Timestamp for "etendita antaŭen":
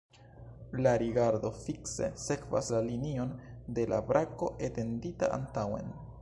4.71-5.95